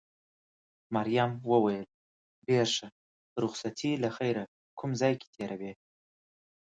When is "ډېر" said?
2.47-2.67